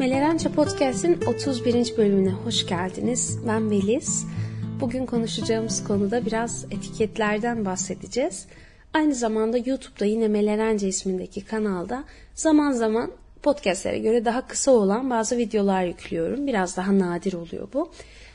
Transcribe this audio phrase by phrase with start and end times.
[0.00, 1.96] Melerençe Podcast'in 31.
[1.96, 3.38] bölümüne hoş geldiniz.
[3.46, 4.24] Ben Melis.
[4.80, 8.46] Bugün konuşacağımız konuda biraz etiketlerden bahsedeceğiz.
[8.94, 12.04] Aynı zamanda YouTube'da yine Melerence ismindeki kanalda
[12.34, 13.10] zaman zaman
[13.42, 16.46] podcastlere göre daha kısa olan bazı videolar yüklüyorum.
[16.46, 17.92] Biraz daha nadir oluyor bu.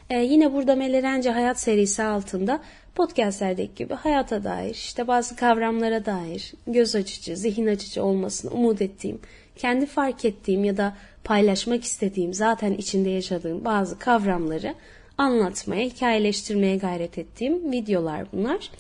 [0.09, 2.59] Ee, yine burada Melerence Hayat serisi altında
[2.95, 9.20] podcastlerdeki gibi hayata dair, işte bazı kavramlara dair göz açıcı, zihin açıcı olmasını umut ettiğim,
[9.56, 14.76] kendi fark ettiğim ya da paylaşmak istediğim, zaten içinde yaşadığım bazı kavramları
[15.18, 18.72] anlatmaya, hikayeleştirmeye gayret ettiğim videolar bunlar.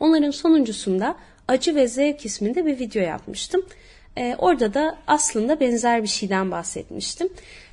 [0.00, 1.16] Onların sonuncusunda
[1.48, 3.62] Acı ve Zevk isminde bir video yapmıştım.
[4.16, 7.28] Ee, orada da aslında benzer bir şeyden bahsetmiştim.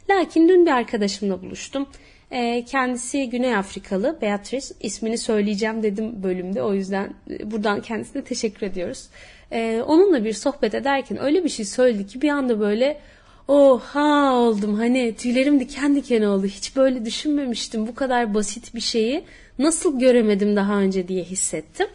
[0.09, 1.87] Lakin dün bir arkadaşımla buluştum.
[2.31, 4.67] Ee, kendisi Güney Afrikalı Beatrice.
[4.79, 6.63] ismini söyleyeceğim dedim bölümde.
[6.63, 9.09] O yüzden e, buradan kendisine teşekkür ediyoruz.
[9.51, 12.99] Ee, onunla bir sohbet ederken öyle bir şey söyledi ki bir anda böyle
[13.47, 14.75] oha oldum.
[14.75, 16.45] Hani tüylerim diken diken oldu.
[16.45, 17.87] Hiç böyle düşünmemiştim.
[17.87, 19.23] Bu kadar basit bir şeyi
[19.59, 21.87] nasıl göremedim daha önce diye hissettim.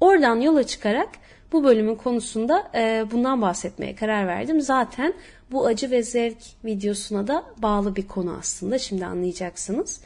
[0.00, 1.08] Oradan yola çıkarak
[1.52, 4.60] bu bölümün konusunda e, bundan bahsetmeye karar verdim.
[4.60, 5.14] Zaten
[5.52, 8.78] bu acı ve zevk videosuna da bağlı bir konu aslında.
[8.78, 10.00] Şimdi anlayacaksınız.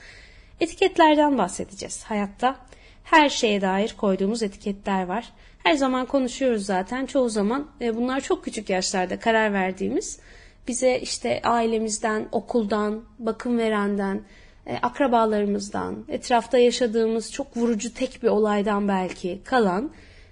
[0.60, 2.04] Etiketlerden bahsedeceğiz.
[2.04, 2.56] Hayatta
[3.04, 5.32] her şeye dair koyduğumuz etiketler var.
[5.58, 7.06] Her zaman konuşuyoruz zaten.
[7.06, 10.18] Çoğu zaman e, bunlar çok küçük yaşlarda karar verdiğimiz
[10.68, 14.22] bize işte ailemizden, okuldan, bakım verenden,
[14.66, 19.90] e, akrabalarımızdan, etrafta yaşadığımız çok vurucu tek bir olaydan belki kalan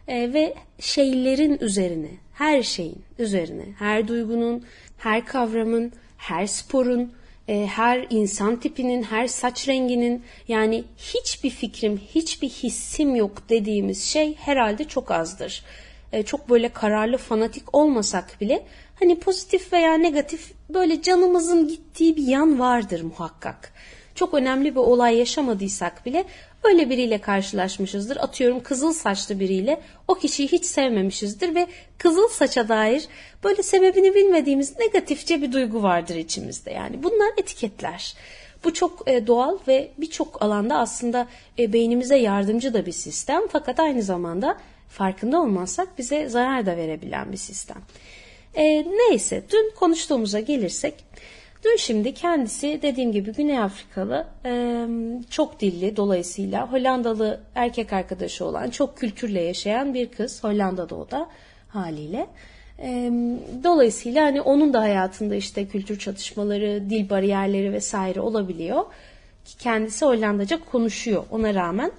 [0.08, 4.64] e, ve şeylerin üzerine, her şeyin üzerine, her duygunun,
[4.98, 7.12] her kavramın, her sporun,
[7.48, 14.34] e, her insan tipinin, her saç renginin yani hiçbir fikrim, hiçbir hissim yok dediğimiz şey
[14.36, 15.64] herhalde çok azdır.
[16.12, 18.66] E, çok böyle kararlı fanatik olmasak bile
[19.00, 23.72] hani pozitif veya negatif böyle canımızın gittiği bir yan vardır muhakkak.
[24.14, 26.24] Çok önemli bir olay yaşamadıysak bile
[26.64, 28.16] öyle biriyle karşılaşmışızdır.
[28.16, 31.66] Atıyorum kızıl saçlı biriyle o kişiyi hiç sevmemişizdir ve
[31.98, 33.08] kızıl saça dair
[33.44, 36.70] böyle sebebini bilmediğimiz negatifçe bir duygu vardır içimizde.
[36.70, 38.14] Yani bunlar etiketler.
[38.64, 41.26] Bu çok e, doğal ve birçok alanda aslında
[41.58, 44.58] e, beynimize yardımcı da bir sistem fakat aynı zamanda
[44.88, 47.82] farkında olmazsak bize zarar da verebilen bir sistem.
[48.54, 50.94] E, neyse dün konuştuğumuza gelirsek
[51.64, 54.26] dün şimdi kendisi dediğim gibi Güney Afrikalı
[55.30, 61.28] çok dilli dolayısıyla Hollandalı erkek arkadaşı olan çok kültürle yaşayan bir kız Hollanda'da o da
[61.68, 62.26] haliyle.
[63.64, 68.84] Dolayısıyla hani onun da hayatında işte kültür çatışmaları, dil bariyerleri vesaire olabiliyor.
[69.44, 71.92] Ki kendisi Hollandaca konuşuyor ona rağmen.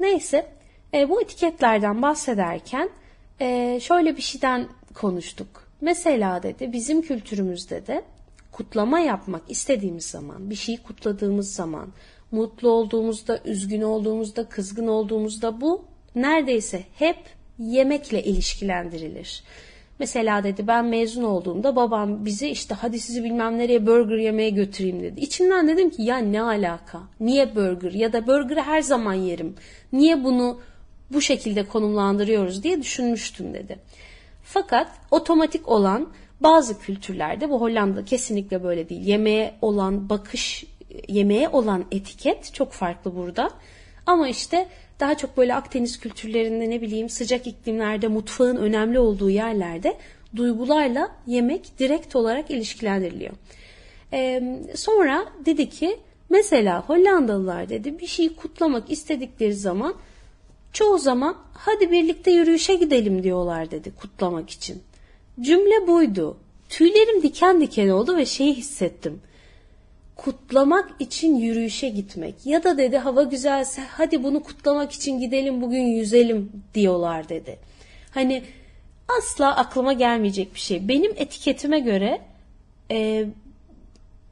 [0.00, 0.46] Neyse
[0.92, 2.90] bu etiketlerden bahsederken
[3.80, 5.70] şöyle bir şeyden konuştuk.
[5.80, 8.02] Mesela dedi bizim kültürümüzde de
[8.52, 11.88] kutlama yapmak istediğimiz zaman, bir şeyi kutladığımız zaman,
[12.32, 15.84] mutlu olduğumuzda, üzgün olduğumuzda, kızgın olduğumuzda bu
[16.14, 17.16] neredeyse hep
[17.58, 19.44] yemekle ilişkilendirilir.
[19.98, 25.02] Mesela dedi ben mezun olduğumda babam bizi işte hadi sizi bilmem nereye burger yemeye götüreyim
[25.02, 25.20] dedi.
[25.20, 27.00] İçimden dedim ki ya ne alaka?
[27.20, 27.92] Niye burger?
[27.92, 29.54] Ya da burgerı her zaman yerim.
[29.92, 30.60] Niye bunu
[31.10, 33.78] bu şekilde konumlandırıyoruz diye düşünmüştüm dedi.
[34.44, 36.08] Fakat otomatik olan
[36.40, 39.04] bazı kültürlerde bu Hollanda kesinlikle böyle değil.
[39.04, 40.64] Yemeğe olan bakış,
[41.08, 43.50] yemeğe olan etiket çok farklı burada.
[44.06, 44.68] Ama işte
[45.00, 49.96] daha çok böyle Akdeniz kültürlerinde ne bileyim sıcak iklimlerde mutfağın önemli olduğu yerlerde
[50.36, 53.32] duygularla yemek direkt olarak ilişkilendiriliyor.
[54.12, 55.98] Ee, sonra dedi ki
[56.30, 59.94] mesela Hollandalılar dedi bir şeyi kutlamak istedikleri zaman
[60.72, 64.82] çoğu zaman hadi birlikte yürüyüşe gidelim diyorlar dedi kutlamak için.
[65.40, 66.36] Cümle buydu.
[66.68, 69.20] Tüylerim diken diken oldu ve şeyi hissettim.
[70.16, 75.82] Kutlamak için yürüyüşe gitmek ya da dedi hava güzelse hadi bunu kutlamak için gidelim bugün
[75.82, 77.58] yüzelim diyorlar dedi.
[78.10, 78.42] Hani
[79.18, 80.88] asla aklıma gelmeyecek bir şey.
[80.88, 82.20] Benim etiketime göre
[82.90, 83.26] e,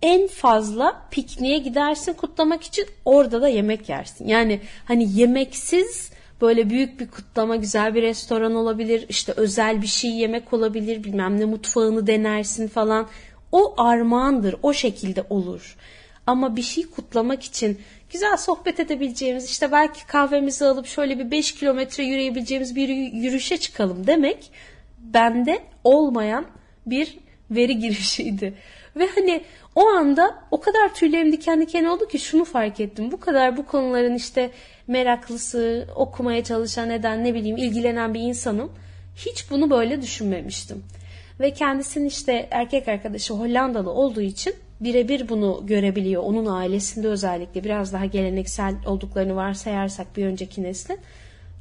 [0.02, 4.28] en fazla pikniğe gidersin kutlamak için orada da yemek yersin.
[4.28, 10.10] Yani hani yemeksiz böyle büyük bir kutlama, güzel bir restoran olabilir, işte özel bir şey
[10.10, 13.08] yemek olabilir, bilmem ne mutfağını denersin falan.
[13.52, 15.76] O armağandır, o şekilde olur.
[16.26, 17.78] Ama bir şey kutlamak için
[18.12, 24.06] güzel sohbet edebileceğimiz, işte belki kahvemizi alıp şöyle bir 5 kilometre yürüyebileceğimiz bir yürüyüşe çıkalım
[24.06, 24.50] demek
[24.98, 26.46] bende olmayan
[26.86, 27.18] bir
[27.50, 28.54] veri girişiydi.
[28.96, 29.42] Ve hani
[29.74, 33.10] o anda o kadar tüylerim diken diken oldu ki şunu fark ettim.
[33.12, 34.50] Bu kadar bu konuların işte
[34.88, 38.72] meraklısı, okumaya çalışan neden ne bileyim ilgilenen bir insanım.
[39.16, 40.84] Hiç bunu böyle düşünmemiştim.
[41.40, 46.22] Ve kendisinin işte erkek arkadaşı Hollandalı olduğu için birebir bunu görebiliyor.
[46.22, 50.98] Onun ailesinde özellikle biraz daha geleneksel olduklarını varsayarsak bir önceki neslin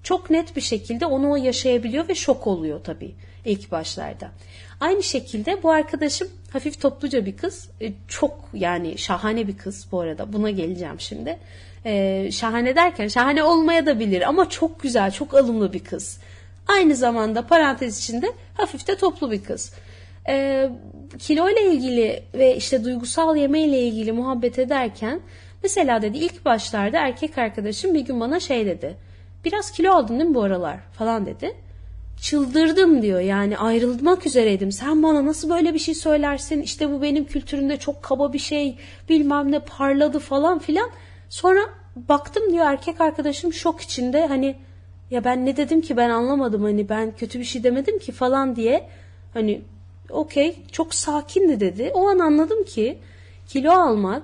[0.03, 3.15] çok net bir şekilde onu yaşayabiliyor ve şok oluyor tabii
[3.45, 4.31] ilk başlarda.
[4.80, 7.69] Aynı şekilde bu arkadaşım hafif topluca bir kız.
[7.81, 10.33] E, çok yani şahane bir kız bu arada.
[10.33, 11.38] Buna geleceğim şimdi.
[11.88, 16.19] Ee, şahane derken şahane olmaya da bilir ama çok güzel, çok alımlı bir kız.
[16.68, 19.74] Aynı zamanda parantez içinde hafif de toplu bir kız.
[20.30, 20.69] Ee,
[21.19, 25.19] kilo ile ilgili ve işte duygusal yeme ile ilgili muhabbet ederken
[25.63, 28.98] mesela dedi ilk başlarda erkek arkadaşım bir gün bana şey dedi.
[29.45, 31.56] Biraz kilo aldın değil mi bu aralar falan dedi.
[32.22, 34.72] Çıldırdım diyor yani ayrılmak üzereydim.
[34.72, 36.62] Sen bana nasıl böyle bir şey söylersin?
[36.62, 38.78] İşte bu benim kültürümde çok kaba bir şey
[39.10, 40.90] bilmem ne parladı falan filan.
[41.30, 41.60] Sonra
[42.09, 44.55] baktım diyor erkek arkadaşım şok içinde hani
[45.11, 45.97] ya ben ne dedim ki?
[45.97, 48.11] Ben anlamadım hani ben kötü bir şey demedim ki?
[48.11, 48.89] falan diye.
[49.33, 49.61] Hani
[50.09, 51.91] okey çok sakindi dedi.
[51.94, 52.97] O an anladım ki
[53.47, 54.23] kilo almak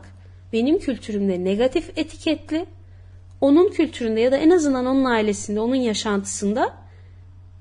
[0.54, 2.66] benim kültürümde negatif etiketli
[3.42, 6.74] onun kültüründe ya da en azından onun ailesinde onun yaşantısında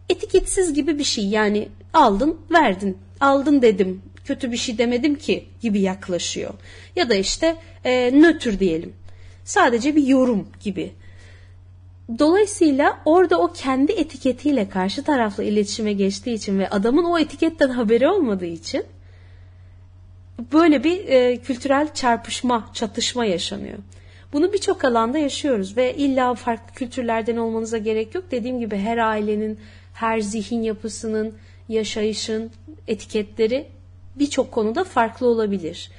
[0.09, 1.29] etiketsiz gibi bir şey.
[1.29, 2.99] Yani aldın verdin.
[3.21, 6.55] Aldın dedim kötü bir şey demedim ki gibi yaklaşıyor.
[6.97, 8.93] Ya da işte e, nötr diyelim
[9.45, 10.93] sadece bir yorum gibi
[12.19, 18.09] Dolayısıyla orada o kendi etiketiyle karşı tarafla iletişime geçtiği için ve adamın o etiketten haberi
[18.09, 18.85] olmadığı için
[20.53, 23.79] böyle bir e, kültürel çarpışma, çatışma yaşanıyor.
[24.33, 28.25] Bunu birçok alanda yaşıyoruz ve illa farklı kültürlerden olmanıza gerek yok.
[28.31, 29.59] Dediğim gibi her ailenin,
[29.95, 31.35] her zihin yapısının,
[31.69, 32.51] yaşayışın
[32.89, 33.67] etiketleri
[34.17, 35.91] birçok konuda farklı olabilir.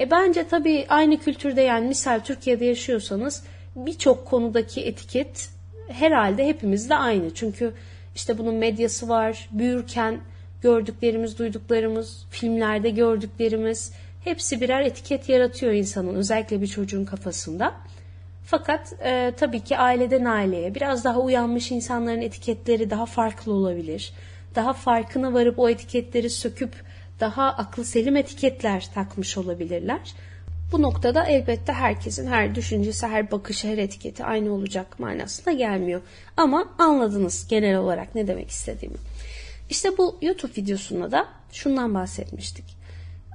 [0.00, 3.44] E bence tabii aynı kültürde yani misal Türkiye'de yaşıyorsanız
[3.76, 5.48] birçok konudaki etiket
[5.88, 7.34] herhalde hepimizde aynı.
[7.34, 7.72] Çünkü
[8.14, 9.48] işte bunun medyası var.
[9.52, 10.20] Büyürken
[10.62, 13.92] gördüklerimiz, duyduklarımız, filmlerde gördüklerimiz
[14.24, 17.74] hepsi birer etiket yaratıyor insanın özellikle bir çocuğun kafasında.
[18.44, 24.12] Fakat e, tabii ki aileden aileye biraz daha uyanmış insanların etiketleri daha farklı olabilir.
[24.54, 26.72] Daha farkına varıp o etiketleri söküp
[27.20, 30.14] daha aklı selim etiketler takmış olabilirler.
[30.72, 36.00] Bu noktada elbette herkesin her düşüncesi, her bakışı, her etiketi aynı olacak manasına gelmiyor.
[36.36, 38.96] Ama anladınız genel olarak ne demek istediğimi.
[39.70, 42.64] İşte bu YouTube videosunda da şundan bahsetmiştik.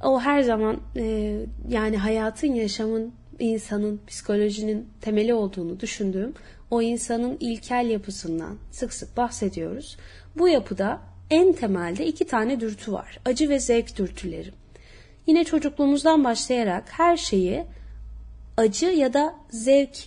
[0.03, 1.37] O her zaman e,
[1.69, 6.33] yani hayatın, yaşamın, insanın, psikolojinin temeli olduğunu düşündüğüm
[6.71, 9.97] o insanın ilkel yapısından sık sık bahsediyoruz.
[10.37, 13.19] Bu yapıda en temelde iki tane dürtü var.
[13.25, 14.51] Acı ve zevk dürtüleri.
[15.27, 17.63] Yine çocukluğumuzdan başlayarak her şeyi
[18.57, 19.97] acı ya da zevk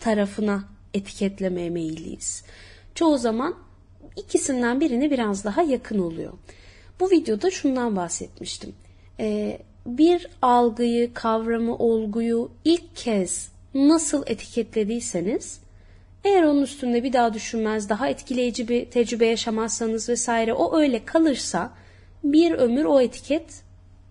[0.00, 0.64] tarafına
[0.94, 2.44] etiketlemeye meyilliyiz.
[2.94, 3.54] Çoğu zaman
[4.16, 6.32] ikisinden birini biraz daha yakın oluyor.
[7.00, 8.74] Bu videoda şundan bahsetmiştim.
[9.20, 15.60] Ee, bir algıyı, kavramı, olguyu ilk kez nasıl etiketlediyseniz
[16.24, 21.72] eğer onun üstünde bir daha düşünmez, daha etkileyici bir tecrübe yaşamazsanız vesaire o öyle kalırsa
[22.24, 23.62] bir ömür o etiket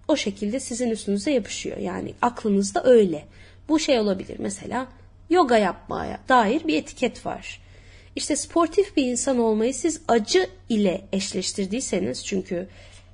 [0.07, 1.77] o şekilde sizin üstünüze yapışıyor.
[1.77, 3.25] Yani aklınızda öyle.
[3.69, 4.87] Bu şey olabilir mesela
[5.29, 7.61] yoga yapmaya dair bir etiket var.
[8.15, 12.67] İşte sportif bir insan olmayı siz acı ile eşleştirdiyseniz çünkü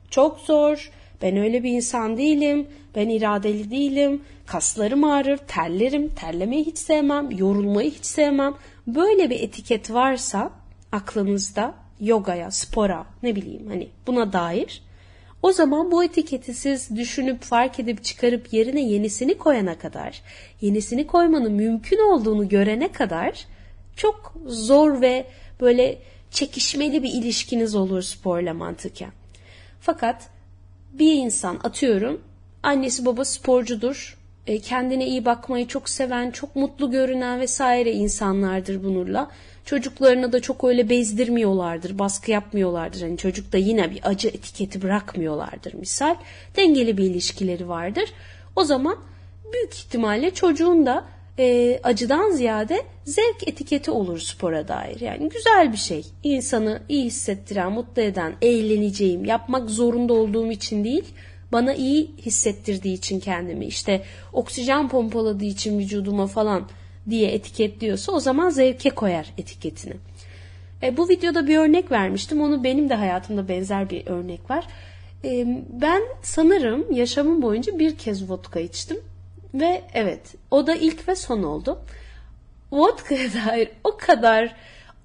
[0.10, 0.92] çok zor,
[1.22, 7.92] ben öyle bir insan değilim, ben iradeli değilim, kaslarım ağrır, terlerim, terlemeyi hiç sevmem, yorulmayı
[7.92, 8.56] hiç sevmem.
[8.88, 10.52] Böyle bir etiket varsa
[10.92, 14.82] aklınızda yogaya, spora, ne bileyim hani buna dair
[15.44, 20.22] o zaman bu etiketi siz düşünüp fark edip çıkarıp yerine yenisini koyana kadar,
[20.62, 23.46] yenisini koymanın mümkün olduğunu görene kadar
[23.96, 25.26] çok zor ve
[25.62, 25.98] böyle
[26.32, 29.12] çekişmeli bir ilişkiniz olur sporla mantıken.
[29.82, 30.30] Fakat
[30.94, 32.22] bir insan atıyorum
[32.64, 34.17] annesi baba sporcudur,
[34.48, 39.32] e, kendine iyi bakmayı çok seven, çok mutlu görünen vesaire insanlardır bunurla
[39.66, 43.02] çocuklarına da çok öyle bezdirmiyorlardır, baskı yapmıyorlardır.
[43.02, 46.16] Hani çocuk da yine bir acı etiketi bırakmıyorlardır misal.
[46.56, 48.14] Dengeli bir ilişkileri vardır.
[48.56, 48.98] O zaman
[49.54, 51.06] büyük ihtimalle çocuğun da
[51.40, 55.00] e, acıdan ziyade zevk etiketi olur spora dair.
[55.00, 56.06] Yani güzel bir şey.
[56.24, 61.06] İnsanı iyi hissettiren, mutlu eden, eğleneceğim, yapmak zorunda olduğum için değil,
[61.52, 66.70] bana iyi hissettirdiği için kendimi, işte oksijen pompaladığı için vücuduma falan
[67.10, 69.94] diye etiketliyorsa o zaman zevke koyar etiketini.
[70.84, 72.42] E, bu videoda bir örnek vermiştim.
[72.42, 74.68] Onu benim de hayatımda benzer bir örnek var.
[75.24, 78.98] E, ben sanırım yaşamım boyunca bir kez vodka içtim.
[79.54, 81.80] Ve evet o da ilk ve son oldu.
[82.72, 84.56] Vodka'ya dair o kadar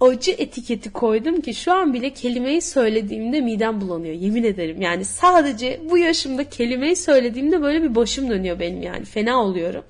[0.02, 4.82] acı etiketi koydum ki şu an bile kelimeyi söylediğimde midem bulanıyor yemin ederim.
[4.82, 9.84] Yani sadece bu yaşımda kelimeyi söylediğimde böyle bir başım dönüyor benim yani fena oluyorum.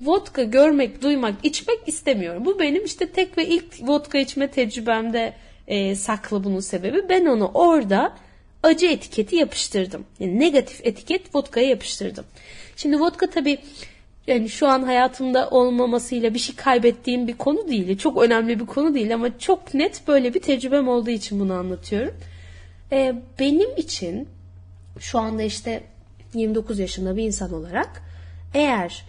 [0.00, 2.44] Vodka görmek, duymak, içmek istemiyorum.
[2.44, 5.32] Bu benim işte tek ve ilk vodka içme tecrübemde
[5.68, 7.08] e, saklı bunun sebebi.
[7.08, 8.16] Ben onu orada
[8.62, 10.04] acı etiketi yapıştırdım.
[10.20, 12.24] Yani negatif etiket vodkaya yapıştırdım.
[12.76, 13.58] Şimdi vodka tabii
[14.26, 17.98] yani şu an hayatımda olmamasıyla bir şey kaybettiğim bir konu değil.
[17.98, 22.14] Çok önemli bir konu değil ama çok net böyle bir tecrübem olduğu için bunu anlatıyorum.
[22.92, 24.28] Ee, benim için
[24.98, 25.82] şu anda işte
[26.34, 28.02] 29 yaşında bir insan olarak
[28.54, 29.04] eğer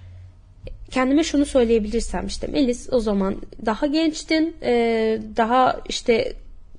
[0.92, 4.72] kendime şunu söyleyebilirsem işte Melis o zaman daha gençtin e,
[5.38, 6.34] daha işte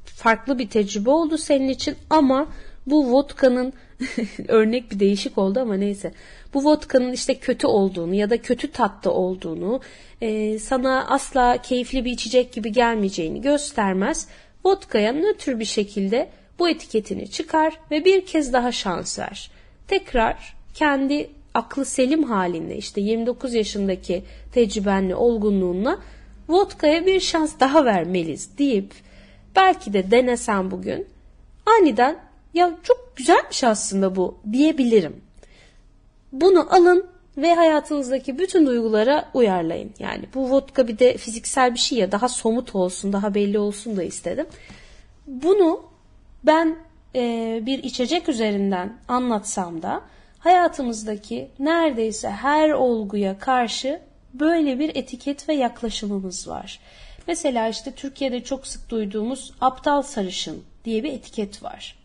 [0.04, 2.49] farklı bir tecrübe oldu senin için ama
[2.90, 3.73] bu vodka'nın
[4.49, 6.12] örnek bir değişik oldu ama neyse.
[6.54, 9.80] Bu vodka'nın işte kötü olduğunu ya da kötü tatlı olduğunu,
[10.21, 14.28] e, sana asla keyifli bir içecek gibi gelmeyeceğini göstermez.
[14.64, 16.28] Vodka'ya nötr bir şekilde
[16.59, 19.50] bu etiketini çıkar ve bir kez daha şans ver.
[19.88, 25.99] Tekrar kendi aklı selim halinde işte 29 yaşındaki tecrübenle olgunluğunla
[26.49, 28.95] vodka'ya bir şans daha vermeliyiz deyip
[29.57, 31.07] belki de denesen bugün
[31.66, 35.21] aniden ya çok güzelmiş aslında bu diyebilirim.
[36.33, 39.93] Bunu alın ve hayatınızdaki bütün duygulara uyarlayın.
[39.99, 43.97] Yani bu vodka bir de fiziksel bir şey ya daha somut olsun, daha belli olsun
[43.97, 44.47] da istedim.
[45.26, 45.83] Bunu
[46.45, 46.76] ben
[47.14, 50.02] e, bir içecek üzerinden anlatsam da
[50.38, 54.00] hayatımızdaki neredeyse her olguya karşı
[54.35, 56.81] böyle bir etiket ve yaklaşımımız var.
[57.26, 61.98] Mesela işte Türkiye'de çok sık duyduğumuz aptal sarışın diye bir etiket var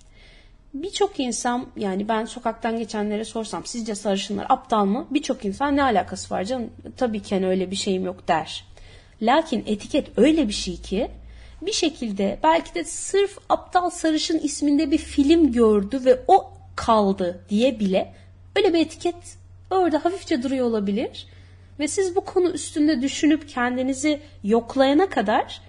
[0.73, 5.07] birçok insan yani ben sokaktan geçenlere sorsam sizce sarışınlar aptal mı?
[5.11, 6.69] Birçok insan ne alakası var canım?
[6.97, 8.65] Tabii ki hani öyle bir şeyim yok der.
[9.21, 11.11] Lakin etiket öyle bir şey ki
[11.61, 17.79] bir şekilde belki de sırf aptal sarışın isminde bir film gördü ve o kaldı diye
[17.79, 18.13] bile
[18.55, 19.15] öyle bir etiket
[19.71, 21.27] orada hafifçe duruyor olabilir.
[21.79, 25.61] Ve siz bu konu üstünde düşünüp kendinizi yoklayana kadar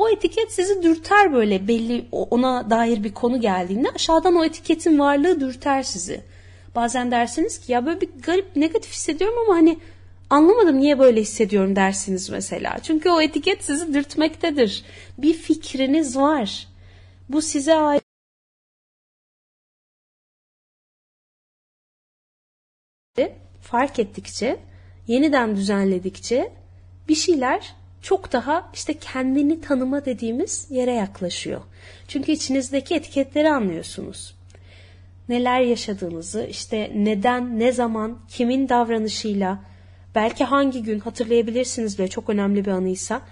[0.00, 5.40] o etiket sizi dürter böyle belli ona dair bir konu geldiğinde aşağıdan o etiketin varlığı
[5.40, 6.20] dürter sizi.
[6.74, 9.78] Bazen dersiniz ki ya böyle bir garip negatif hissediyorum ama hani
[10.30, 12.78] anlamadım niye böyle hissediyorum dersiniz mesela.
[12.82, 14.84] Çünkü o etiket sizi dürtmektedir.
[15.18, 16.68] Bir fikriniz var.
[17.28, 18.02] Bu size ait
[23.60, 24.60] fark ettikçe,
[25.06, 26.52] yeniden düzenledikçe
[27.08, 31.60] bir şeyler çok daha işte kendini tanıma dediğimiz yere yaklaşıyor.
[32.08, 34.34] Çünkü içinizdeki etiketleri anlıyorsunuz.
[35.28, 39.58] Neler yaşadığınızı, işte neden, ne zaman, kimin davranışıyla,
[40.14, 43.22] belki hangi gün hatırlayabilirsiniz bile çok önemli bir anıysa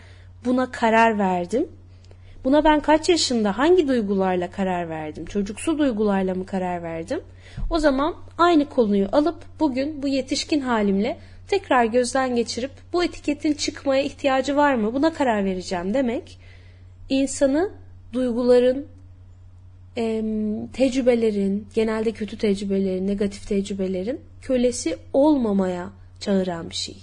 [0.44, 1.68] buna karar verdim.
[2.44, 5.24] Buna ben kaç yaşında hangi duygularla karar verdim?
[5.24, 7.20] Çocuksu duygularla mı karar verdim?
[7.70, 14.02] O zaman aynı konuyu alıp bugün bu yetişkin halimle tekrar gözden geçirip bu etiketin çıkmaya
[14.02, 16.38] ihtiyacı var mı buna karar vereceğim demek
[17.08, 17.70] insanı
[18.12, 18.86] duyguların,
[20.72, 25.90] tecrübelerin, genelde kötü tecrübelerin, negatif tecrübelerin kölesi olmamaya
[26.20, 26.96] çağıran bir şey.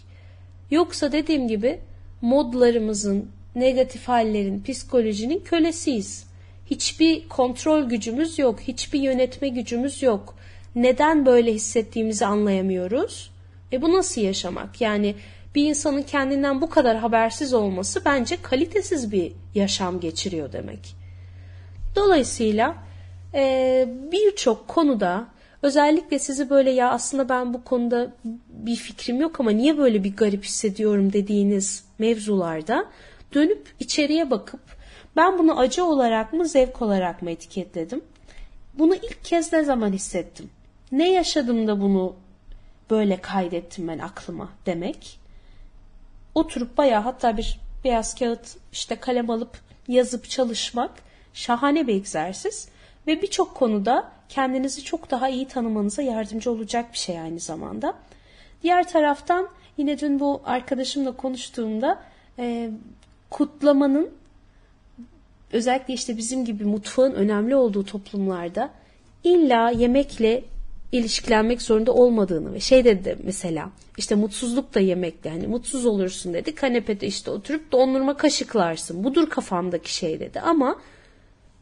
[0.71, 1.79] Yoksa dediğim gibi
[2.21, 6.25] modlarımızın, negatif hallerin, psikolojinin kölesiyiz.
[6.71, 10.35] Hiçbir kontrol gücümüz yok, hiçbir yönetme gücümüz yok.
[10.75, 13.31] Neden böyle hissettiğimizi anlayamıyoruz
[13.75, 14.82] e bu nasıl yaşamak?
[14.82, 15.15] Yani
[15.55, 20.96] bir insanın kendinden bu kadar habersiz olması bence kalitesiz bir yaşam geçiriyor demek.
[21.96, 22.75] Dolayısıyla
[23.34, 25.27] e, birçok konuda
[25.62, 28.13] özellikle sizi böyle ya aslında ben bu konuda
[28.50, 32.86] bir fikrim yok ama niye böyle bir garip hissediyorum dediğiniz mevzularda
[33.34, 34.62] dönüp içeriye bakıp
[35.15, 38.01] ben bunu acı olarak mı zevk olarak mı etiketledim?
[38.74, 40.50] Bunu ilk kez ne zaman hissettim?
[40.91, 42.15] Ne yaşadım da bunu
[42.89, 45.19] böyle kaydettim ben aklıma demek.
[46.35, 50.91] Oturup bayağı hatta bir beyaz kağıt işte kalem alıp yazıp çalışmak
[51.33, 52.67] şahane bir egzersiz
[53.07, 57.93] ve birçok konuda kendinizi çok daha iyi tanımanıza yardımcı olacak bir şey aynı zamanda.
[58.63, 62.01] Diğer taraftan yine dün bu arkadaşımla konuştuğumda
[62.39, 62.71] e,
[63.29, 64.09] kutlamanın
[65.53, 68.69] özellikle işte bizim gibi mutfağın önemli olduğu toplumlarda
[69.23, 70.43] illa yemekle
[70.91, 76.55] ilişkilenmek zorunda olmadığını ve şey dedi mesela işte mutsuzluk da yemekte hani mutsuz olursun dedi
[76.55, 79.03] kanepede işte oturup dondurma kaşıklarsın.
[79.03, 80.75] Budur kafamdaki şey dedi ama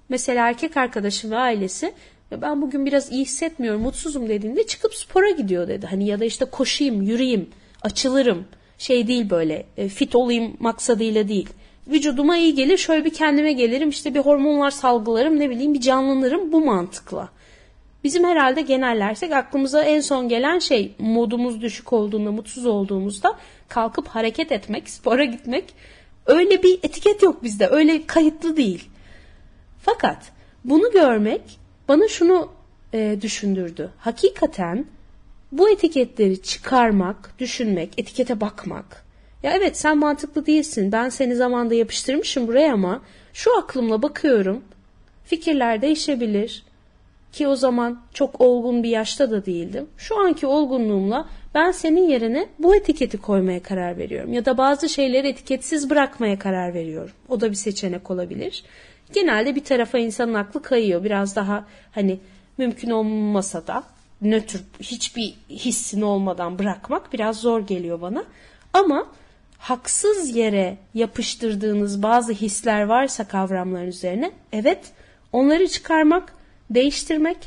[0.10, 1.94] mesela erkek arkadaşım ve ailesi
[2.42, 5.86] ben bugün biraz iyi hissetmiyorum mutsuzum dediğinde çıkıp spora gidiyor dedi.
[5.88, 7.50] Hani ya da işte koşayım yürüyeyim
[7.82, 8.46] açılırım.
[8.78, 11.50] Şey değil böyle e, fit olayım maksadıyla değil.
[11.88, 16.52] Vücuduma iyi gelir şöyle bir kendime gelirim işte bir hormonlar salgılarım ne bileyim bir canlanırım
[16.52, 17.30] bu mantıkla.
[18.04, 24.52] Bizim herhalde genellersek aklımıza en son gelen şey modumuz düşük olduğunda, mutsuz olduğumuzda kalkıp hareket
[24.52, 25.74] etmek, spora gitmek.
[26.26, 27.68] Öyle bir etiket yok bizde.
[27.68, 28.90] Öyle kayıtlı değil.
[29.82, 30.32] Fakat
[30.66, 31.42] bunu görmek
[31.88, 32.52] bana şunu
[32.94, 33.90] e, düşündürdü.
[33.98, 34.86] Hakikaten
[35.52, 39.04] bu etiketleri çıkarmak, düşünmek, etikete bakmak.
[39.44, 40.92] Ya evet sen mantıklı değilsin.
[40.92, 43.02] Ben seni zamanda yapıştırmışım buraya ama
[43.34, 44.64] şu aklımla bakıyorum.
[45.26, 46.64] Fikirler değişebilir
[47.34, 49.88] ki o zaman çok olgun bir yaşta da değildim.
[49.98, 54.34] Şu anki olgunluğumla ben senin yerine bu etiketi koymaya karar veriyorum.
[54.34, 57.16] Ya da bazı şeyleri etiketsiz bırakmaya karar veriyorum.
[57.30, 58.64] O da bir seçenek olabilir.
[59.14, 61.04] Genelde bir tarafa insanın aklı kayıyor.
[61.04, 62.20] Biraz daha hani
[62.58, 63.84] mümkün olmasa da
[64.22, 68.24] nötr hiçbir hissin olmadan bırakmak biraz zor geliyor bana.
[68.74, 69.08] Ama
[69.58, 74.80] haksız yere yapıştırdığınız bazı hisler varsa kavramların üzerine evet
[75.32, 76.34] onları çıkarmak
[76.74, 77.38] değiştirmek,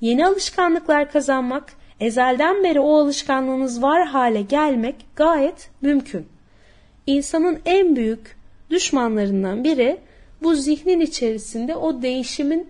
[0.00, 6.26] yeni alışkanlıklar kazanmak, ezelden beri o alışkanlığınız var hale gelmek gayet mümkün.
[7.06, 8.36] İnsanın en büyük
[8.70, 9.98] düşmanlarından biri
[10.42, 12.68] bu zihnin içerisinde o değişimin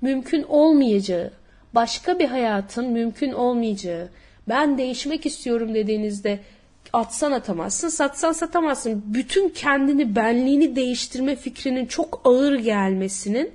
[0.00, 1.30] mümkün olmayacağı,
[1.74, 4.08] başka bir hayatın mümkün olmayacağı,
[4.48, 6.38] ben değişmek istiyorum dediğinizde
[6.92, 9.02] atsan atamazsın, satsan satamazsın.
[9.06, 13.50] Bütün kendini, benliğini değiştirme fikrinin çok ağır gelmesinin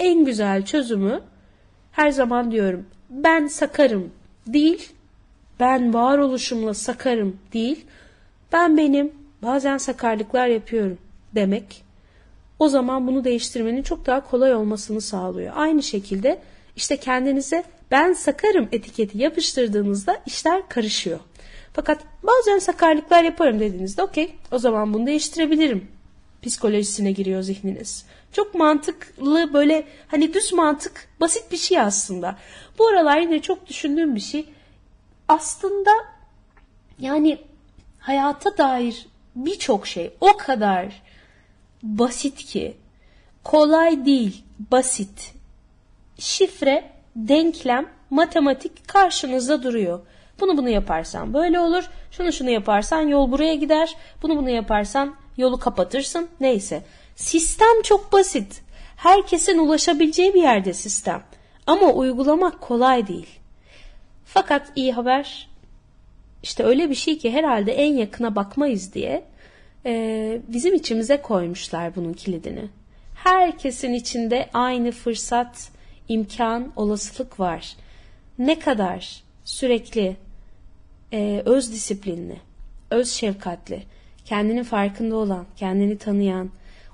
[0.00, 1.20] en güzel çözümü
[1.92, 4.10] her zaman diyorum ben sakarım
[4.46, 4.92] değil,
[5.60, 7.84] ben varoluşumla sakarım değil,
[8.52, 9.12] ben benim
[9.42, 10.98] bazen sakarlıklar yapıyorum
[11.34, 11.86] demek
[12.58, 15.52] o zaman bunu değiştirmenin çok daha kolay olmasını sağlıyor.
[15.56, 16.38] Aynı şekilde
[16.76, 21.20] işte kendinize ben sakarım etiketi yapıştırdığınızda işler karışıyor.
[21.72, 25.88] Fakat bazen sakarlıklar yaparım dediğinizde okey o zaman bunu değiştirebilirim
[26.42, 28.06] psikolojisine giriyor zihniniz.
[28.36, 32.36] Çok mantıklı böyle hani düz mantık basit bir şey aslında.
[32.78, 34.48] Bu aralar yine çok düşündüğüm bir şey.
[35.28, 35.90] Aslında
[36.98, 37.38] yani
[37.98, 41.02] hayata dair birçok şey o kadar
[41.82, 42.76] basit ki
[43.44, 45.34] kolay değil basit.
[46.18, 50.00] Şifre, denklem, matematik karşınızda duruyor.
[50.40, 51.90] Bunu bunu yaparsan böyle olur.
[52.10, 53.96] Şunu şunu yaparsan yol buraya gider.
[54.22, 56.28] Bunu bunu yaparsan yolu kapatırsın.
[56.40, 56.82] Neyse.
[57.16, 58.62] Sistem çok basit.
[58.96, 61.22] Herkesin ulaşabileceği bir yerde sistem.
[61.66, 63.26] Ama uygulamak kolay değil.
[64.24, 65.48] Fakat iyi haber
[66.42, 69.24] işte öyle bir şey ki herhalde en yakına bakmayız diye
[69.86, 72.64] e, bizim içimize koymuşlar bunun kilidini.
[73.14, 75.68] Herkesin içinde aynı fırsat,
[76.08, 77.76] imkan, olasılık var.
[78.38, 80.16] Ne kadar sürekli
[81.12, 82.40] e, öz disiplinli,
[82.90, 83.82] öz şefkatli,
[84.24, 86.50] kendinin farkında olan, kendini tanıyan,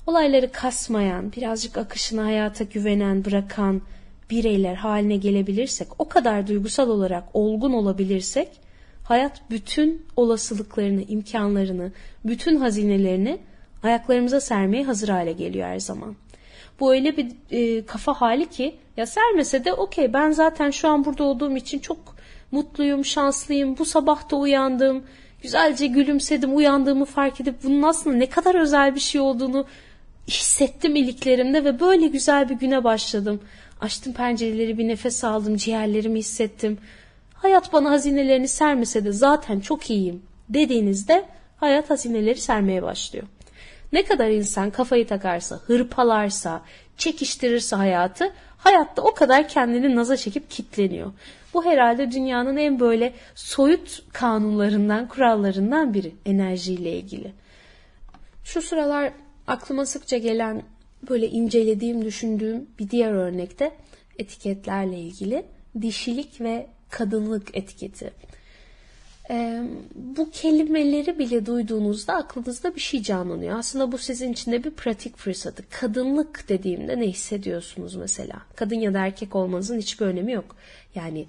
[0.07, 3.83] olayları kasmayan, birazcık akışına hayata güvenen, bırakan
[4.31, 8.49] bireyler haline gelebilirsek, o kadar duygusal olarak olgun olabilirsek,
[9.05, 11.93] hayat bütün olasılıklarını, imkanlarını,
[12.25, 13.39] bütün hazinelerini
[13.83, 16.17] ayaklarımıza sermeye hazır hale geliyor her zaman.
[16.81, 21.05] Bu öyle bir e, kafa hali ki ya sermese de okey ben zaten şu an
[21.05, 21.99] burada olduğum için çok
[22.51, 23.79] mutluyum, şanslıyım.
[23.79, 25.05] Bu sabah da uyandım.
[25.43, 29.67] Güzelce gülümsedim, uyandığımı fark edip bunun aslında ne kadar özel bir şey olduğunu
[30.33, 33.41] hissettim iliklerimde ve böyle güzel bir güne başladım.
[33.81, 36.79] Açtım pencereleri bir nefes aldım, ciğerlerimi hissettim.
[37.35, 41.25] Hayat bana hazinelerini sermese de zaten çok iyiyim dediğinizde
[41.57, 43.27] hayat hazineleri sermeye başlıyor.
[43.93, 46.63] Ne kadar insan kafayı takarsa, hırpalarsa,
[46.97, 51.13] çekiştirirse hayatı, hayatta o kadar kendini naza çekip kitleniyor.
[51.55, 57.33] Bu herhalde dünyanın en böyle soyut kanunlarından, kurallarından biri enerjiyle ilgili.
[58.45, 59.13] Şu sıralar
[59.47, 60.63] aklıma sıkça gelen
[61.11, 63.73] böyle incelediğim, düşündüğüm bir diğer örnekte
[64.19, 65.45] etiketlerle ilgili
[65.81, 68.13] dişilik ve kadınlık etiketi.
[69.31, 69.63] Ee,
[69.95, 73.59] bu kelimeleri bile duyduğunuzda aklınızda bir şey canlanıyor.
[73.59, 75.65] Aslında bu sizin için de bir pratik fırsatı.
[75.71, 78.43] Kadınlık dediğimde ne hissediyorsunuz mesela?
[78.57, 80.57] Kadın ya da erkek olmanızın hiçbir önemi yok.
[80.95, 81.27] Yani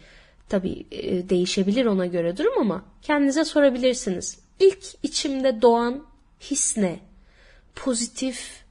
[0.49, 0.85] tabii
[1.29, 4.39] değişebilir ona göre durum ama kendinize sorabilirsiniz.
[4.59, 6.03] İlk içimde doğan
[6.39, 6.99] his ne?
[7.75, 8.63] Pozitif,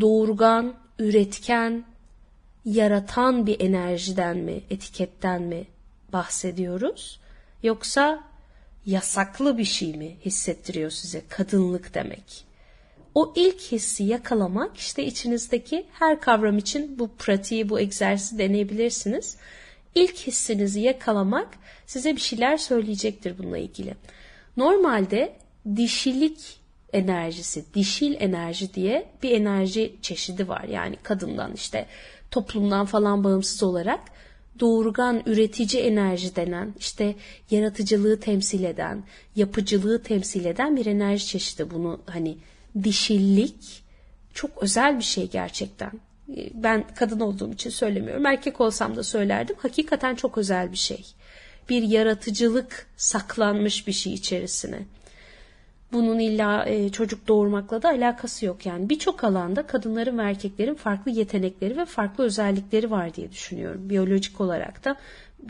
[0.00, 1.84] doğurgan, üretken,
[2.64, 5.64] yaratan bir enerjiden mi, etiketten mi
[6.12, 7.20] bahsediyoruz?
[7.62, 8.24] Yoksa
[8.86, 12.44] yasaklı bir şey mi hissettiriyor size kadınlık demek?
[13.14, 19.36] O ilk hissi yakalamak işte içinizdeki her kavram için bu pratiği, bu egzersizi deneyebilirsiniz.
[19.94, 21.48] İlk hissinizi yakalamak
[21.86, 23.94] size bir şeyler söyleyecektir bununla ilgili.
[24.56, 25.36] Normalde
[25.76, 26.59] dişilik
[26.92, 30.64] enerjisi, dişil enerji diye bir enerji çeşidi var.
[30.64, 31.86] Yani kadından işte
[32.30, 34.00] toplumdan falan bağımsız olarak
[34.60, 37.14] doğurgan üretici enerji denen işte
[37.50, 39.02] yaratıcılığı temsil eden,
[39.36, 41.70] yapıcılığı temsil eden bir enerji çeşidi.
[41.70, 42.38] Bunu hani
[42.82, 43.82] dişillik
[44.34, 45.92] çok özel bir şey gerçekten.
[46.54, 48.26] Ben kadın olduğum için söylemiyorum.
[48.26, 49.56] Erkek olsam da söylerdim.
[49.58, 51.06] Hakikaten çok özel bir şey.
[51.68, 54.78] Bir yaratıcılık saklanmış bir şey içerisine.
[55.92, 58.66] Bunun illa e, çocuk doğurmakla da alakası yok.
[58.66, 63.90] Yani birçok alanda kadınların ve erkeklerin farklı yetenekleri ve farklı özellikleri var diye düşünüyorum.
[63.90, 64.96] Biyolojik olarak da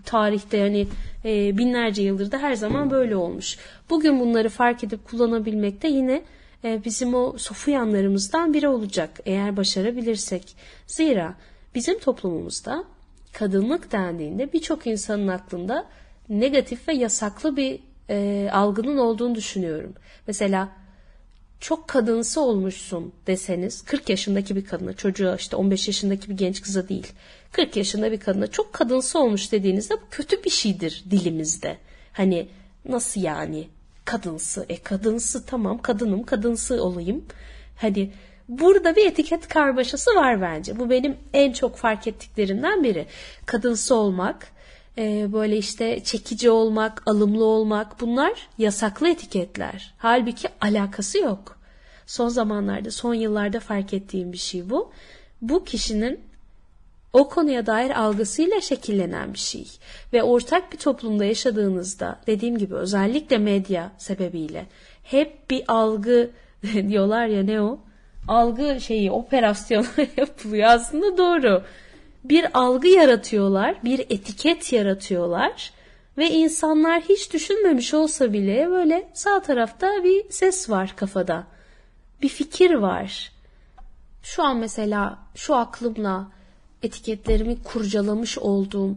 [0.04, 0.86] tarihte yani
[1.24, 3.58] e, binlerce yıldır da her zaman böyle olmuş.
[3.90, 6.22] Bugün bunları fark edip kullanabilmek de yine
[6.64, 10.56] e, bizim o sofu yanlarımızdan biri olacak eğer başarabilirsek.
[10.86, 11.34] Zira
[11.74, 12.84] bizim toplumumuzda
[13.32, 15.86] kadınlık dendiğinde birçok insanın aklında
[16.28, 19.92] negatif ve yasaklı bir e, algının olduğunu düşünüyorum.
[20.26, 20.68] Mesela
[21.60, 26.88] çok kadınsı olmuşsun deseniz 40 yaşındaki bir kadına çocuğa işte 15 yaşındaki bir genç kıza
[26.88, 27.12] değil
[27.52, 31.76] 40 yaşında bir kadına çok kadınsı olmuş dediğinizde bu kötü bir şeydir dilimizde.
[32.12, 32.48] Hani
[32.84, 33.68] nasıl yani
[34.04, 37.24] kadınsı e kadınsı tamam kadınım kadınsı olayım.
[37.76, 38.12] Hani
[38.48, 40.78] burada bir etiket karmaşası var bence.
[40.78, 43.06] Bu benim en çok fark ettiklerimden biri.
[43.46, 44.52] Kadınsı olmak,
[44.98, 49.94] e, böyle işte çekici olmak, alımlı olmak bunlar yasaklı etiketler.
[49.98, 51.58] Halbuki alakası yok.
[52.06, 54.92] Son zamanlarda, son yıllarda fark ettiğim bir şey bu.
[55.42, 56.20] Bu kişinin
[57.12, 59.66] o konuya dair algısıyla şekillenen bir şey.
[60.12, 64.66] Ve ortak bir toplumda yaşadığınızda dediğim gibi özellikle medya sebebiyle
[65.02, 66.30] hep bir algı
[66.88, 67.78] diyorlar ya ne o?
[68.28, 71.62] Algı şeyi operasyonu yapılıyor aslında doğru
[72.24, 75.72] bir algı yaratıyorlar, bir etiket yaratıyorlar
[76.18, 81.46] ve insanlar hiç düşünmemiş olsa bile böyle sağ tarafta bir ses var kafada.
[82.22, 83.32] Bir fikir var.
[84.22, 86.28] Şu an mesela şu aklımla
[86.82, 88.96] etiketlerimi kurcalamış olduğum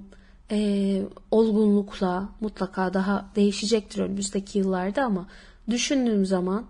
[0.51, 5.27] e, olgunlukla mutlaka daha değişecektir önümüzdeki yıllarda ama
[5.69, 6.65] düşündüğüm zaman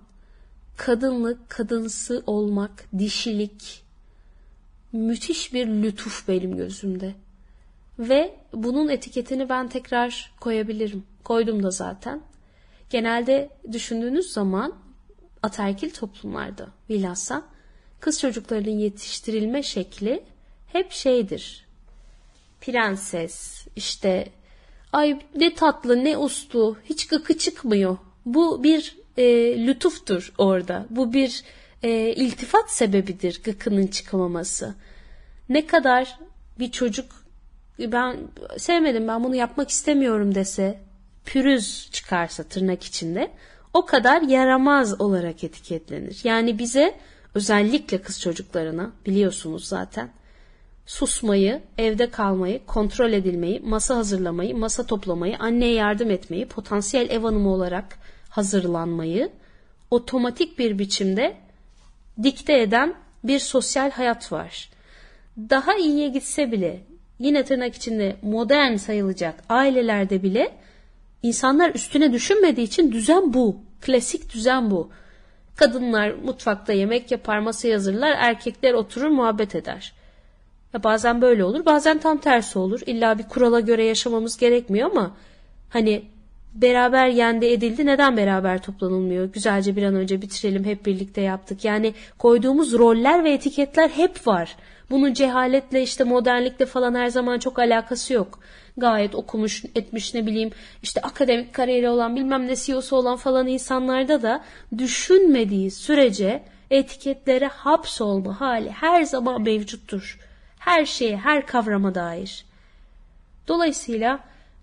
[0.78, 3.83] kadınlık, kadınsı olmak, dişilik,
[4.94, 7.14] müthiş bir lütuf benim gözümde.
[8.00, 11.04] Ve bunun etiketini ben tekrar koyabilirim.
[11.24, 12.22] Koydum da zaten.
[12.90, 14.76] Genelde düşündüğünüz zaman
[15.44, 17.44] ataerkil toplumlarda bilhassa
[18.00, 20.24] kız çocuklarının yetiştirilme şekli
[20.68, 21.66] hep şeydir.
[22.62, 24.30] Prenses, işte
[24.94, 27.98] ay ne tatlı ne uslu hiç gıkı çıkmıyor.
[28.26, 29.24] Bu bir e,
[29.68, 30.86] lütuftur orada.
[30.90, 31.44] Bu bir
[31.84, 34.76] e, iltifat sebebidir gıkının çıkamaması.
[35.50, 36.20] Ne kadar
[36.60, 37.06] bir çocuk
[37.80, 38.18] ben
[38.58, 40.80] sevmedim ben bunu yapmak istemiyorum dese
[41.26, 43.32] pürüz çıkarsa tırnak içinde
[43.74, 46.20] o kadar yaramaz olarak etiketlenir.
[46.24, 46.96] Yani bize
[47.36, 50.10] özellikle kız çocuklarına biliyorsunuz zaten
[50.86, 57.50] susmayı, evde kalmayı, kontrol edilmeyi, masa hazırlamayı, masa toplamayı, anneye yardım etmeyi, potansiyel ev hanımı
[57.50, 57.98] olarak
[58.30, 59.32] hazırlanmayı
[59.92, 61.38] otomatik bir biçimde
[62.24, 64.70] dikte eden bir sosyal hayat var.
[65.38, 66.80] Daha iyiye gitse bile
[67.20, 70.52] yine tırnak içinde modern sayılacak ailelerde bile
[71.24, 73.58] insanlar üstüne düşünmediği için düzen bu.
[73.82, 74.90] Klasik düzen bu.
[75.56, 79.94] Kadınlar mutfakta yemek yapar, masaya hazırlar, erkekler oturur muhabbet eder.
[80.74, 82.82] Ya bazen böyle olur, bazen tam tersi olur.
[82.86, 85.16] İlla bir kurala göre yaşamamız gerekmiyor ama
[85.70, 86.06] hani
[86.56, 89.26] beraber yendi edildi neden beraber toplanılmıyor?
[89.26, 91.66] Güzelce bir an önce bitirelim hep birlikte yaptık.
[91.66, 94.56] Yani koyduğumuz roller ve etiketler hep var.
[94.90, 98.40] Bunun cehaletle işte modernlikle falan her zaman çok alakası yok.
[98.78, 100.52] Gayet okumuş etmiş ne bileyim
[100.84, 104.44] işte akademik kariyeri olan bilmem ne CEO'su olan falan insanlarda da
[104.78, 110.20] düşünmediği sürece etiketlere hapsolma hali her zaman mevcuttur.
[110.60, 112.46] Her şeye, her kavrama dair.
[113.48, 114.20] Dolayısıyla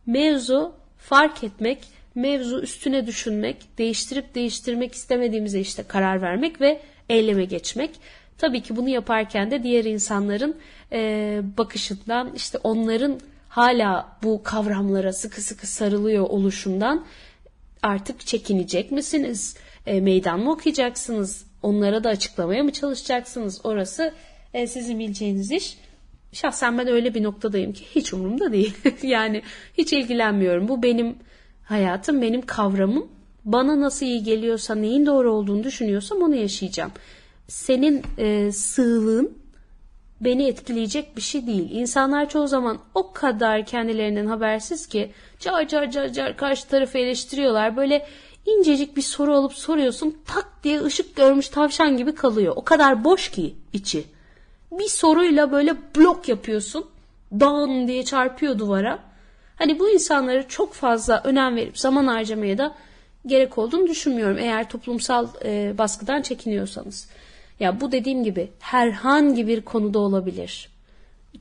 [0.07, 1.79] mevzu fark etmek,
[2.15, 7.91] mevzu üstüne düşünmek, değiştirip değiştirmek istemediğimize işte karar vermek ve eyleme geçmek.
[8.39, 10.57] Tabii ki bunu yaparken de diğer insanların
[10.93, 17.05] e, bakışından işte onların hala bu kavramlara sıkı sıkı sarılıyor oluşundan
[17.83, 19.57] artık çekinecek misiniz?
[19.87, 21.47] E, meydan mı okuyacaksınız?
[21.63, 23.61] Onlara da açıklamaya mı çalışacaksınız?
[23.65, 24.15] Orası
[24.55, 25.79] e, sizin bileceğiniz iş.
[26.33, 28.75] Şahsen ben öyle bir noktadayım ki hiç umurumda değil.
[29.03, 29.43] yani
[29.79, 30.69] hiç ilgilenmiyorum.
[30.69, 31.17] Bu benim
[31.65, 33.09] hayatım, benim kavramım.
[33.45, 36.93] Bana nasıl iyi geliyorsa, neyin doğru olduğunu düşünüyorsam onu yaşayacağım.
[37.49, 39.39] Senin e, sığlığın
[40.21, 41.71] beni etkileyecek bir şey değil.
[41.71, 47.77] İnsanlar çoğu zaman o kadar kendilerinden habersiz ki car car car car karşı tarafı eleştiriyorlar.
[47.77, 48.07] Böyle
[48.47, 52.53] incecik bir soru alıp soruyorsun tak diye ışık görmüş tavşan gibi kalıyor.
[52.57, 54.05] O kadar boş ki içi.
[54.73, 56.87] Bir soruyla böyle blok yapıyorsun.
[57.33, 58.99] Dan diye çarpıyor duvara.
[59.57, 62.75] Hani bu insanlara çok fazla önem verip zaman harcamaya da
[63.27, 64.39] gerek olduğunu düşünmüyorum.
[64.39, 67.09] Eğer toplumsal e, baskıdan çekiniyorsanız.
[67.61, 70.69] Ya bu dediğim gibi herhangi bir konuda olabilir.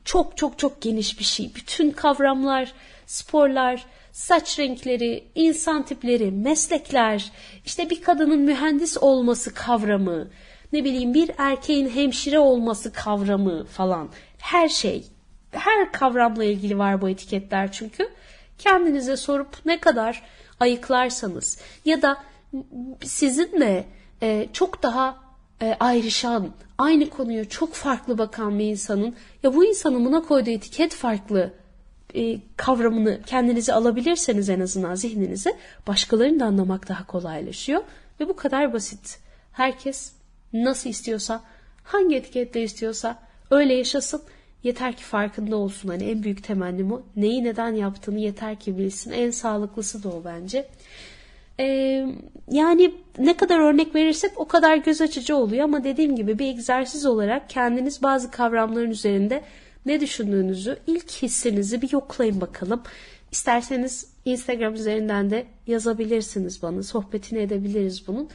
[0.04, 1.52] Çok çok çok geniş bir şey.
[1.54, 2.72] Bütün kavramlar,
[3.06, 7.32] sporlar, saç renkleri, insan tipleri, meslekler,
[7.64, 10.28] işte bir kadının mühendis olması kavramı,
[10.72, 14.08] ne bileyim bir erkeğin hemşire olması kavramı falan.
[14.38, 15.06] Her şey,
[15.50, 18.08] her kavramla ilgili var bu etiketler çünkü.
[18.58, 20.22] Kendinize sorup ne kadar
[20.60, 22.16] ayıklarsanız ya da
[23.02, 23.84] sizinle
[24.22, 25.16] e, çok daha
[25.62, 30.94] e, ayrışan, aynı konuya çok farklı bakan bir insanın ya bu insanın buna koyduğu etiket
[30.94, 31.52] farklı
[32.14, 35.56] e, kavramını kendinize alabilirseniz en azından zihninize
[35.86, 37.82] başkalarını da anlamak daha kolaylaşıyor
[38.20, 39.18] ve bu kadar basit.
[39.52, 40.12] Herkes
[40.52, 41.42] nasıl istiyorsa,
[41.84, 43.18] hangi etiketle istiyorsa
[43.50, 44.22] öyle yaşasın.
[44.62, 45.88] Yeter ki farkında olsun.
[45.88, 47.02] Hani en büyük temennim o.
[47.16, 49.10] Neyi neden yaptığını yeter ki bilsin.
[49.10, 50.68] En sağlıklısı da o bence.
[51.60, 52.06] Ee,
[52.50, 57.06] yani ne kadar örnek verirsek o kadar göz açıcı oluyor ama dediğim gibi bir egzersiz
[57.06, 59.42] olarak kendiniz bazı kavramların üzerinde
[59.86, 62.82] ne düşündüğünüzü, ilk hissinizi bir yoklayın bakalım.
[63.32, 66.82] İsterseniz Instagram üzerinden de yazabilirsiniz bana.
[66.82, 68.28] Sohbetini edebiliriz bunun.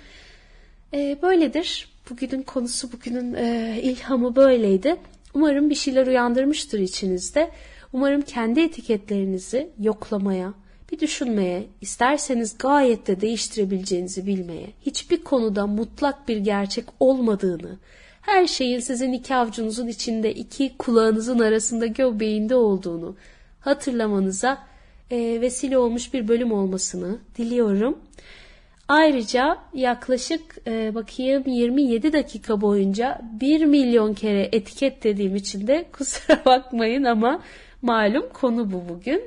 [0.94, 1.95] Ee, böyledir.
[2.10, 4.96] Bugünün konusu, bugünün e, ilhamı böyleydi.
[5.34, 7.52] Umarım bir şeyler uyandırmıştır içinizde.
[7.94, 10.54] Umarım kendi etiketlerinizi yoklamaya,
[10.92, 17.78] bir düşünmeye, isterseniz gayet de değiştirebileceğinizi bilmeye, hiçbir konuda mutlak bir gerçek olmadığını,
[18.22, 23.16] her şeyin sizin iki avucunuzun içinde, iki kulağınızın arasında göbeğinde olduğunu
[23.60, 24.58] hatırlamanıza
[25.12, 27.98] e, vesile olmuş bir bölüm olmasını diliyorum.
[28.88, 36.46] Ayrıca yaklaşık e, bakayım 27 dakika boyunca 1 milyon kere etiket dediğim için de kusura
[36.46, 37.42] bakmayın ama
[37.82, 39.22] malum konu bu bugün.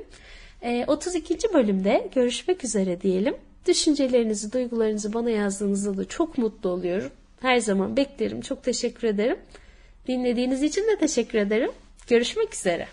[0.61, 1.37] E, 32.
[1.53, 3.35] bölümde görüşmek üzere diyelim.
[3.67, 7.11] Düşüncelerinizi, duygularınızı bana yazdığınızda da çok mutlu oluyorum.
[7.41, 8.41] Her zaman beklerim.
[8.41, 9.37] Çok teşekkür ederim.
[10.07, 11.71] Dinlediğiniz için de teşekkür ederim.
[12.07, 12.87] Görüşmek üzere.